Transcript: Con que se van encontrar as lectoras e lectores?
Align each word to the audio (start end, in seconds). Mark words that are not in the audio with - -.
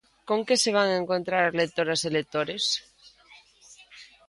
Con 0.29 0.39
que 0.47 0.55
se 0.63 0.69
van 0.77 0.89
encontrar 1.01 1.43
as 1.45 1.57
lectoras 1.61 2.01
e 2.07 2.09
lectores? 2.17 2.65